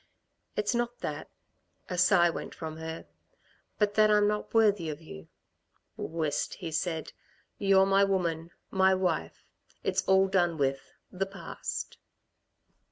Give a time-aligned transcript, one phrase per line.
[0.55, 1.29] "It's not that,"
[1.87, 3.05] a sigh went from her
[3.77, 5.27] "but that I'm not worthy of you."
[5.95, 7.13] "Whist," he said.
[7.59, 9.45] "You're my woman my wife.
[9.83, 11.99] It's all done with, the past."